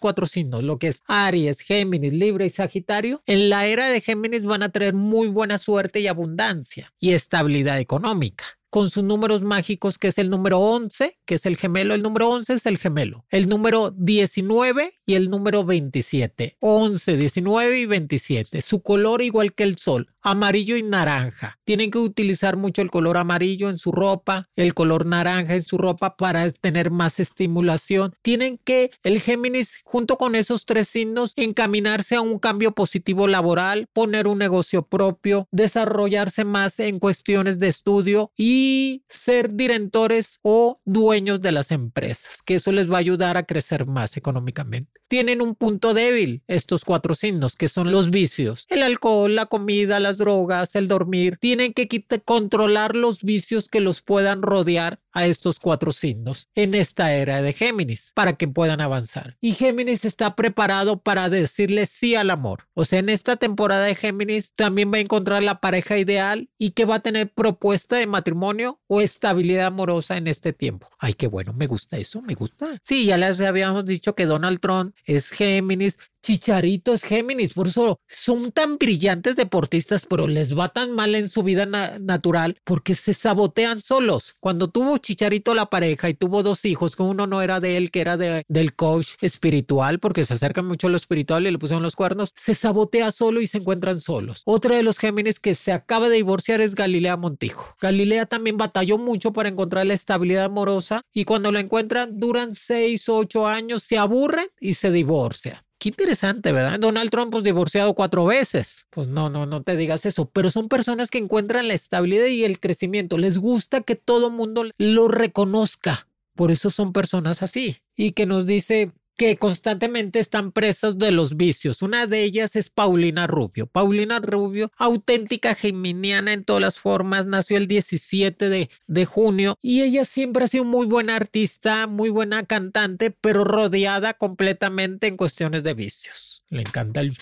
cuatro 0.00 0.26
signos, 0.26 0.62
lo 0.62 0.78
que 0.78 0.88
es 0.88 1.02
Aries, 1.06 1.60
Géminis, 1.60 2.12
Libre 2.12 2.46
y 2.46 2.50
Sagitario, 2.50 3.22
en 3.26 3.50
la 3.50 3.66
era 3.66 3.88
de 3.88 4.00
Géminis 4.00 4.44
van 4.44 4.62
a 4.62 4.70
traer 4.70 4.94
muy 4.94 5.28
buena 5.28 5.58
suerte 5.58 6.00
y 6.00 6.06
abundancia 6.06 6.92
y 6.98 7.12
estabilidad 7.12 7.78
económica 7.78 8.44
con 8.72 8.88
sus 8.88 9.04
números 9.04 9.42
mágicos, 9.42 9.98
que 9.98 10.08
es 10.08 10.16
el 10.16 10.30
número 10.30 10.58
11, 10.58 11.18
que 11.26 11.34
es 11.34 11.44
el 11.44 11.58
gemelo. 11.58 11.92
El 11.92 12.02
número 12.02 12.30
11 12.30 12.54
es 12.54 12.64
el 12.64 12.78
gemelo. 12.78 13.26
El 13.28 13.50
número 13.50 13.90
19 13.90 14.98
y 15.04 15.14
el 15.14 15.28
número 15.28 15.62
27. 15.62 16.56
11, 16.58 17.16
19 17.18 17.80
y 17.80 17.84
27. 17.84 18.62
Su 18.62 18.80
color 18.80 19.20
igual 19.20 19.52
que 19.52 19.64
el 19.64 19.76
sol, 19.76 20.08
amarillo 20.22 20.78
y 20.78 20.82
naranja. 20.82 21.58
Tienen 21.64 21.90
que 21.90 21.98
utilizar 21.98 22.56
mucho 22.56 22.80
el 22.80 22.90
color 22.90 23.18
amarillo 23.18 23.68
en 23.68 23.76
su 23.76 23.92
ropa, 23.92 24.48
el 24.56 24.72
color 24.72 25.04
naranja 25.04 25.54
en 25.54 25.64
su 25.64 25.76
ropa 25.76 26.16
para 26.16 26.50
tener 26.50 26.90
más 26.90 27.20
estimulación. 27.20 28.14
Tienen 28.22 28.56
que 28.56 28.90
el 29.02 29.20
Géminis, 29.20 29.82
junto 29.84 30.16
con 30.16 30.34
esos 30.34 30.64
tres 30.64 30.88
signos, 30.88 31.34
encaminarse 31.36 32.14
a 32.14 32.22
un 32.22 32.38
cambio 32.38 32.72
positivo 32.72 33.28
laboral, 33.28 33.86
poner 33.92 34.26
un 34.26 34.38
negocio 34.38 34.82
propio, 34.86 35.46
desarrollarse 35.50 36.46
más 36.46 36.80
en 36.80 36.98
cuestiones 36.98 37.58
de 37.58 37.68
estudio 37.68 38.32
y 38.34 38.61
ser 39.08 39.54
directores 39.54 40.38
o 40.42 40.80
dueños 40.84 41.40
de 41.40 41.52
las 41.52 41.70
empresas, 41.70 42.42
que 42.42 42.56
eso 42.56 42.72
les 42.72 42.90
va 42.90 42.96
a 42.96 43.00
ayudar 43.00 43.36
a 43.36 43.44
crecer 43.44 43.86
más 43.86 44.16
económicamente. 44.16 45.00
Tienen 45.08 45.42
un 45.42 45.54
punto 45.54 45.92
débil 45.92 46.42
estos 46.46 46.84
cuatro 46.84 47.14
signos, 47.14 47.56
que 47.56 47.68
son 47.68 47.92
los 47.92 48.10
vicios, 48.10 48.66
el 48.70 48.82
alcohol, 48.82 49.34
la 49.34 49.46
comida, 49.46 50.00
las 50.00 50.16
drogas, 50.16 50.74
el 50.74 50.88
dormir. 50.88 51.36
Tienen 51.38 51.74
que 51.74 51.88
controlar 52.24 52.96
los 52.96 53.22
vicios 53.22 53.68
que 53.68 53.80
los 53.80 54.00
puedan 54.02 54.40
rodear 54.40 55.01
a 55.12 55.26
estos 55.26 55.60
cuatro 55.60 55.92
signos 55.92 56.48
en 56.54 56.74
esta 56.74 57.14
era 57.14 57.42
de 57.42 57.52
Géminis 57.52 58.12
para 58.14 58.34
que 58.34 58.48
puedan 58.48 58.80
avanzar. 58.80 59.36
Y 59.40 59.52
Géminis 59.52 60.04
está 60.04 60.36
preparado 60.36 61.02
para 61.02 61.28
decirle 61.28 61.86
sí 61.86 62.14
al 62.14 62.30
amor. 62.30 62.68
O 62.74 62.84
sea, 62.84 62.98
en 62.98 63.08
esta 63.08 63.36
temporada 63.36 63.84
de 63.84 63.94
Géminis 63.94 64.54
también 64.54 64.92
va 64.92 64.96
a 64.96 65.00
encontrar 65.00 65.42
la 65.42 65.60
pareja 65.60 65.98
ideal 65.98 66.50
y 66.58 66.70
que 66.70 66.84
va 66.84 66.96
a 66.96 67.00
tener 67.00 67.32
propuesta 67.32 67.96
de 67.96 68.06
matrimonio 68.06 68.80
o 68.86 69.00
estabilidad 69.00 69.66
amorosa 69.66 70.16
en 70.16 70.26
este 70.26 70.52
tiempo. 70.52 70.88
Ay, 70.98 71.14
qué 71.14 71.26
bueno, 71.26 71.52
me 71.52 71.66
gusta 71.66 71.98
eso, 71.98 72.22
me 72.22 72.34
gusta. 72.34 72.78
Sí, 72.82 73.06
ya 73.06 73.16
les 73.16 73.40
habíamos 73.40 73.84
dicho 73.84 74.14
que 74.14 74.26
Donald 74.26 74.60
Trump 74.60 74.94
es 75.04 75.30
Géminis, 75.30 75.98
Chicharito 76.22 76.92
es 76.92 77.02
Géminis, 77.02 77.52
por 77.52 77.66
eso 77.66 77.98
son 78.06 78.52
tan 78.52 78.78
brillantes 78.78 79.34
deportistas, 79.34 80.06
pero 80.08 80.28
les 80.28 80.56
va 80.56 80.68
tan 80.68 80.92
mal 80.92 81.16
en 81.16 81.28
su 81.28 81.42
vida 81.42 81.66
natural 81.66 82.56
porque 82.62 82.94
se 82.94 83.12
sabotean 83.12 83.80
solos. 83.80 84.36
Cuando 84.38 84.70
tuvo 84.70 84.98
Chicharito 84.98 85.52
la 85.52 85.66
pareja 85.66 86.08
y 86.08 86.14
tuvo 86.14 86.44
dos 86.44 86.64
hijos, 86.64 86.94
que 86.94 87.02
uno 87.02 87.26
no 87.26 87.42
era 87.42 87.58
de 87.58 87.76
él, 87.76 87.90
que 87.90 88.00
era 88.00 88.16
de, 88.16 88.44
del 88.46 88.76
coach 88.76 89.14
espiritual, 89.20 89.98
porque 89.98 90.24
se 90.24 90.34
acerca 90.34 90.62
mucho 90.62 90.86
a 90.86 90.90
lo 90.90 90.96
espiritual 90.96 91.44
y 91.44 91.50
le 91.50 91.58
pusieron 91.58 91.82
los 91.82 91.96
cuernos, 91.96 92.30
se 92.36 92.54
sabotea 92.54 93.10
solo 93.10 93.40
y 93.40 93.48
se 93.48 93.58
encuentran 93.58 94.00
solos. 94.00 94.42
Otra 94.44 94.76
de 94.76 94.84
los 94.84 94.98
Géminis 94.98 95.40
que 95.40 95.56
se 95.56 95.72
acaba 95.72 96.08
de 96.08 96.16
divorciar 96.16 96.60
es 96.60 96.76
Galilea 96.76 97.16
Montijo. 97.16 97.74
Galilea 97.80 98.26
también 98.26 98.56
batalló 98.56 98.96
mucho 98.96 99.32
para 99.32 99.48
encontrar 99.48 99.86
la 99.86 99.94
estabilidad 99.94 100.44
amorosa 100.44 101.02
y 101.12 101.24
cuando 101.24 101.50
la 101.50 101.58
encuentran 101.58 102.20
duran 102.20 102.54
seis 102.54 103.08
o 103.08 103.16
ocho 103.16 103.48
años, 103.48 103.82
se 103.82 103.98
aburren 103.98 104.46
y 104.60 104.74
se 104.74 104.92
divorcian. 104.92 105.58
Qué 105.82 105.88
interesante, 105.88 106.52
¿verdad? 106.52 106.78
Donald 106.78 107.10
Trump, 107.10 107.32
pues 107.32 107.42
divorciado 107.42 107.92
cuatro 107.94 108.24
veces. 108.24 108.86
Pues 108.90 109.08
no, 109.08 109.28
no, 109.28 109.46
no 109.46 109.64
te 109.64 109.74
digas 109.74 110.06
eso. 110.06 110.26
Pero 110.26 110.48
son 110.48 110.68
personas 110.68 111.10
que 111.10 111.18
encuentran 111.18 111.66
la 111.66 111.74
estabilidad 111.74 112.26
y 112.26 112.44
el 112.44 112.60
crecimiento. 112.60 113.18
Les 113.18 113.36
gusta 113.36 113.80
que 113.80 113.96
todo 113.96 114.30
mundo 114.30 114.62
lo 114.78 115.08
reconozca. 115.08 116.06
Por 116.36 116.52
eso 116.52 116.70
son 116.70 116.92
personas 116.92 117.42
así. 117.42 117.78
Y 117.96 118.12
que 118.12 118.26
nos 118.26 118.46
dice, 118.46 118.92
que 119.16 119.36
constantemente 119.36 120.18
están 120.18 120.52
presos 120.52 120.98
de 120.98 121.10
los 121.10 121.36
vicios. 121.36 121.82
Una 121.82 122.06
de 122.06 122.22
ellas 122.22 122.56
es 122.56 122.70
Paulina 122.70 123.26
Rubio. 123.26 123.66
Paulina 123.66 124.20
Rubio, 124.20 124.70
auténtica 124.76 125.54
geminiana 125.54 126.32
en 126.32 126.44
todas 126.44 126.62
las 126.62 126.78
formas, 126.78 127.26
nació 127.26 127.56
el 127.56 127.66
17 127.66 128.48
de, 128.48 128.70
de 128.86 129.04
junio 129.04 129.56
y 129.60 129.82
ella 129.82 130.04
siempre 130.04 130.44
ha 130.44 130.48
sido 130.48 130.64
muy 130.64 130.86
buena 130.86 131.16
artista, 131.16 131.86
muy 131.86 132.10
buena 132.10 132.44
cantante, 132.44 133.10
pero 133.10 133.44
rodeada 133.44 134.14
completamente 134.14 135.06
en 135.06 135.16
cuestiones 135.16 135.62
de 135.62 135.74
vicios. 135.74 136.42
Le 136.48 136.62
encanta 136.62 137.00
el 137.00 137.12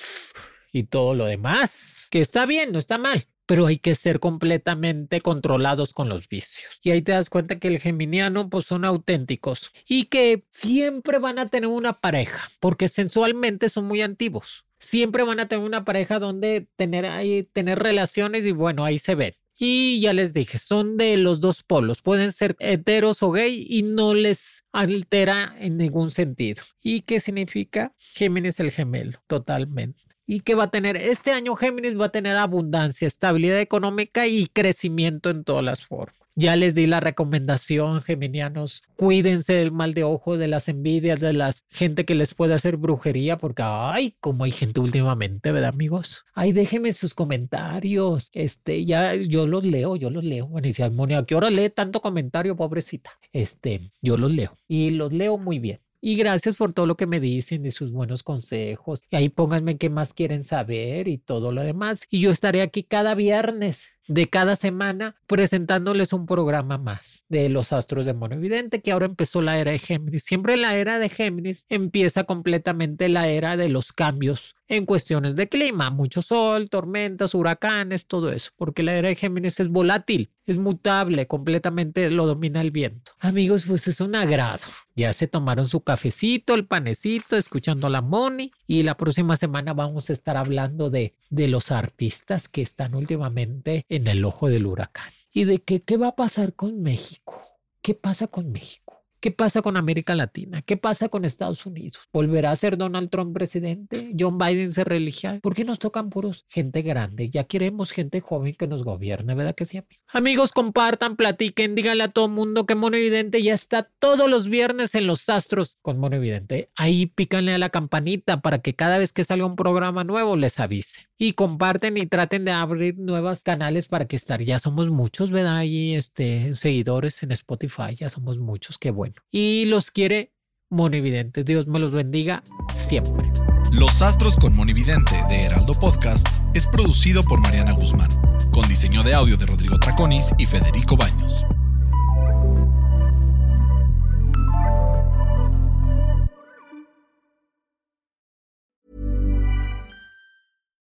y 0.72 0.84
todo 0.84 1.14
lo 1.14 1.26
demás, 1.26 2.06
que 2.10 2.20
está 2.20 2.46
bien, 2.46 2.72
no 2.72 2.78
está 2.78 2.98
mal, 2.98 3.26
pero 3.50 3.66
hay 3.66 3.78
que 3.78 3.96
ser 3.96 4.20
completamente 4.20 5.20
controlados 5.20 5.92
con 5.92 6.08
los 6.08 6.28
vicios. 6.28 6.78
Y 6.84 6.92
ahí 6.92 7.02
te 7.02 7.10
das 7.10 7.28
cuenta 7.28 7.58
que 7.58 7.66
el 7.66 7.80
geminiano 7.80 8.48
pues 8.48 8.64
son 8.64 8.84
auténticos 8.84 9.72
y 9.88 10.04
que 10.04 10.44
siempre 10.52 11.18
van 11.18 11.40
a 11.40 11.48
tener 11.48 11.68
una 11.68 12.00
pareja, 12.00 12.48
porque 12.60 12.86
sensualmente 12.86 13.68
son 13.68 13.86
muy 13.86 14.02
antiguos. 14.02 14.66
Siempre 14.78 15.24
van 15.24 15.40
a 15.40 15.48
tener 15.48 15.64
una 15.64 15.84
pareja 15.84 16.20
donde 16.20 16.68
tener 16.76 17.06
ahí 17.06 17.42
tener 17.42 17.80
relaciones 17.80 18.46
y 18.46 18.52
bueno, 18.52 18.84
ahí 18.84 19.00
se 19.00 19.16
ven. 19.16 19.34
Y 19.58 19.98
ya 20.00 20.12
les 20.12 20.32
dije, 20.32 20.56
son 20.58 20.96
de 20.96 21.16
los 21.16 21.40
dos 21.40 21.64
polos, 21.64 22.02
pueden 22.02 22.30
ser 22.30 22.54
heteros 22.60 23.20
o 23.24 23.32
gay 23.32 23.66
y 23.68 23.82
no 23.82 24.14
les 24.14 24.62
altera 24.70 25.56
en 25.58 25.76
ningún 25.76 26.12
sentido. 26.12 26.62
¿Y 26.84 27.00
qué 27.00 27.18
significa? 27.18 27.96
Géminis 28.14 28.60
el 28.60 28.70
gemelo, 28.70 29.20
totalmente 29.26 30.09
y 30.30 30.42
que 30.42 30.54
va 30.54 30.64
a 30.64 30.70
tener 30.70 30.96
este 30.96 31.32
año 31.32 31.56
Géminis 31.56 31.98
va 31.98 32.04
a 32.04 32.12
tener 32.12 32.36
abundancia, 32.36 33.08
estabilidad 33.08 33.58
económica 33.58 34.28
y 34.28 34.46
crecimiento 34.46 35.28
en 35.28 35.42
todas 35.42 35.64
las 35.64 35.84
formas. 35.84 36.14
Ya 36.36 36.54
les 36.54 36.76
di 36.76 36.86
la 36.86 37.00
recomendación, 37.00 38.00
geminianos, 38.00 38.84
cuídense 38.94 39.54
del 39.54 39.72
mal 39.72 39.92
de 39.92 40.04
ojo, 40.04 40.38
de 40.38 40.46
las 40.46 40.68
envidias, 40.68 41.18
de 41.18 41.32
la 41.32 41.52
gente 41.68 42.04
que 42.04 42.14
les 42.14 42.34
puede 42.34 42.54
hacer 42.54 42.76
brujería, 42.76 43.38
porque 43.38 43.62
ay, 43.64 44.14
como 44.20 44.44
hay 44.44 44.52
gente 44.52 44.78
últimamente, 44.78 45.50
¿verdad, 45.50 45.70
amigos? 45.70 46.24
Ay, 46.32 46.52
déjenme 46.52 46.92
sus 46.92 47.12
comentarios. 47.12 48.30
Este, 48.32 48.84
ya 48.84 49.16
yo 49.16 49.48
los 49.48 49.64
leo, 49.64 49.96
yo 49.96 50.10
los 50.10 50.22
leo. 50.22 50.46
Bueno, 50.46 50.68
y 50.68 50.72
si 50.72 50.84
¿a 50.84 50.92
qué 51.26 51.34
hora 51.34 51.50
lee 51.50 51.70
tanto 51.70 52.00
comentario, 52.00 52.54
pobrecita? 52.54 53.10
Este, 53.32 53.90
yo 54.00 54.16
los 54.16 54.30
leo 54.30 54.56
y 54.68 54.90
los 54.90 55.12
leo 55.12 55.38
muy 55.38 55.58
bien. 55.58 55.80
Y 56.00 56.16
gracias 56.16 56.56
por 56.56 56.72
todo 56.72 56.86
lo 56.86 56.96
que 56.96 57.06
me 57.06 57.20
dicen 57.20 57.66
y 57.66 57.70
sus 57.70 57.92
buenos 57.92 58.22
consejos. 58.22 59.02
Y 59.10 59.16
ahí 59.16 59.28
pónganme 59.28 59.76
qué 59.76 59.90
más 59.90 60.14
quieren 60.14 60.44
saber 60.44 61.08
y 61.08 61.18
todo 61.18 61.52
lo 61.52 61.62
demás. 61.62 62.06
Y 62.10 62.20
yo 62.20 62.30
estaré 62.30 62.62
aquí 62.62 62.82
cada 62.82 63.14
viernes 63.14 64.00
de 64.10 64.28
cada 64.28 64.56
semana 64.56 65.14
presentándoles 65.28 66.12
un 66.12 66.26
programa 66.26 66.78
más 66.78 67.24
de 67.28 67.48
los 67.48 67.72
astros 67.72 68.06
de 68.06 68.12
mono 68.12 68.34
evidente 68.34 68.82
que 68.82 68.90
ahora 68.90 69.06
empezó 69.06 69.40
la 69.40 69.56
era 69.58 69.70
de 69.70 69.78
Géminis. 69.78 70.24
Siempre 70.24 70.56
la 70.56 70.74
era 70.74 70.98
de 70.98 71.08
Géminis 71.08 71.66
empieza 71.68 72.24
completamente 72.24 73.08
la 73.08 73.28
era 73.28 73.56
de 73.56 73.68
los 73.68 73.92
cambios 73.92 74.56
en 74.66 74.84
cuestiones 74.84 75.36
de 75.36 75.48
clima, 75.48 75.90
mucho 75.90 76.22
sol, 76.22 76.70
tormentas, 76.70 77.34
huracanes, 77.34 78.06
todo 78.06 78.32
eso, 78.32 78.50
porque 78.56 78.82
la 78.82 78.94
era 78.94 79.08
de 79.08 79.16
Géminis 79.16 79.60
es 79.60 79.68
volátil, 79.68 80.30
es 80.44 80.56
mutable, 80.56 81.28
completamente 81.28 82.10
lo 82.10 82.26
domina 82.26 82.60
el 82.60 82.72
viento. 82.72 83.12
Amigos, 83.20 83.64
pues 83.66 83.86
es 83.86 84.00
un 84.00 84.16
agrado. 84.16 84.64
Ya 85.00 85.14
se 85.14 85.26
tomaron 85.26 85.66
su 85.66 85.80
cafecito, 85.80 86.52
el 86.52 86.66
panecito, 86.66 87.38
escuchando 87.38 87.88
la 87.88 88.02
Moni 88.02 88.52
y 88.66 88.82
la 88.82 88.98
próxima 88.98 89.34
semana 89.38 89.72
vamos 89.72 90.10
a 90.10 90.12
estar 90.12 90.36
hablando 90.36 90.90
de, 90.90 91.14
de 91.30 91.48
los 91.48 91.70
artistas 91.70 92.48
que 92.48 92.60
están 92.60 92.94
últimamente 92.94 93.86
en 93.88 94.08
el 94.08 94.22
ojo 94.26 94.50
del 94.50 94.66
huracán 94.66 95.10
y 95.32 95.44
de 95.44 95.62
qué 95.62 95.96
va 95.96 96.08
a 96.08 96.16
pasar 96.16 96.52
con 96.52 96.82
México. 96.82 97.40
¿Qué 97.80 97.94
pasa 97.94 98.26
con 98.26 98.52
México? 98.52 98.99
¿Qué 99.20 99.30
pasa 99.30 99.60
con 99.60 99.76
América 99.76 100.14
Latina? 100.14 100.62
¿Qué 100.62 100.78
pasa 100.78 101.10
con 101.10 101.26
Estados 101.26 101.66
Unidos? 101.66 102.00
¿Volverá 102.10 102.52
a 102.52 102.56
ser 102.56 102.78
Donald 102.78 103.10
Trump 103.10 103.34
presidente? 103.34 104.14
¿John 104.18 104.38
Biden 104.38 104.72
se 104.72 104.82
religia? 104.82 105.40
¿Por 105.42 105.54
qué 105.54 105.62
nos 105.62 105.78
tocan 105.78 106.08
puros 106.08 106.46
gente 106.48 106.80
grande? 106.80 107.28
Ya 107.28 107.44
queremos 107.44 107.90
gente 107.92 108.22
joven 108.22 108.54
que 108.54 108.66
nos 108.66 108.82
gobierne, 108.82 109.34
¿verdad 109.34 109.54
que 109.54 109.66
sí, 109.66 109.76
amigos? 109.76 110.02
Amigos, 110.08 110.52
compartan, 110.52 111.16
platiquen, 111.16 111.74
díganle 111.74 112.04
a 112.04 112.08
todo 112.08 112.28
mundo 112.28 112.64
que 112.64 112.74
Mono 112.74 112.96
Evidente 112.96 113.42
ya 113.42 113.52
está 113.52 113.82
todos 113.98 114.30
los 114.30 114.48
viernes 114.48 114.94
en 114.94 115.06
los 115.06 115.28
astros 115.28 115.76
con 115.82 115.98
Mono 115.98 116.16
Evidente. 116.16 116.70
Ahí 116.74 117.04
pícanle 117.04 117.52
a 117.52 117.58
la 117.58 117.68
campanita 117.68 118.40
para 118.40 118.60
que 118.60 118.74
cada 118.74 118.96
vez 118.96 119.12
que 119.12 119.24
salga 119.24 119.44
un 119.44 119.56
programa 119.56 120.02
nuevo 120.02 120.34
les 120.34 120.58
avise 120.60 121.09
y 121.20 121.34
comparten 121.34 121.98
y 121.98 122.06
traten 122.06 122.46
de 122.46 122.50
abrir 122.50 122.98
nuevos 122.98 123.42
canales 123.42 123.88
para 123.88 124.06
que 124.06 124.16
estar. 124.16 124.40
Ya 124.40 124.58
somos 124.58 124.88
muchos, 124.88 125.30
¿verdad? 125.30 125.58
Ahí 125.58 125.94
este, 125.94 126.54
seguidores 126.54 127.22
en 127.22 127.30
Spotify, 127.32 127.94
ya 127.94 128.08
somos 128.08 128.38
muchos, 128.38 128.78
qué 128.78 128.90
bueno. 128.90 129.16
Y 129.30 129.66
los 129.66 129.90
quiere 129.90 130.32
Monividente. 130.70 131.42
Dios 131.44 131.66
me 131.66 131.78
los 131.78 131.90
bendiga 131.90 132.42
siempre. 132.72 133.30
Los 133.72 134.00
Astros 134.02 134.36
con 134.36 134.54
Monividente 134.54 135.22
de 135.28 135.42
Heraldo 135.42 135.74
Podcast 135.74 136.26
es 136.54 136.66
producido 136.66 137.22
por 137.22 137.40
Mariana 137.40 137.72
Guzmán, 137.72 138.10
con 138.52 138.66
diseño 138.68 139.02
de 139.02 139.12
audio 139.12 139.36
de 139.36 139.46
Rodrigo 139.46 139.78
Traconis 139.78 140.32
y 140.38 140.46
Federico 140.46 140.96
Baños. 140.96 141.44